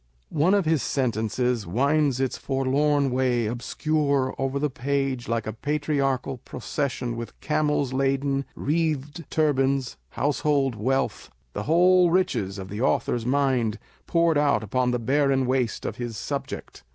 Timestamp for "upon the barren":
14.63-15.45